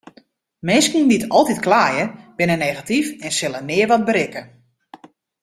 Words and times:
Minsken 0.67 1.09
dy't 1.09 1.29
altyd 1.37 1.59
kleie 1.65 2.05
binne 2.37 2.55
negatyf 2.65 3.07
en 3.25 3.31
sille 3.39 3.59
nea 3.69 3.87
wat 3.89 4.07
berikke. 4.09 4.41